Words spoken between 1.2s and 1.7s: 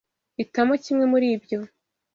ibyo.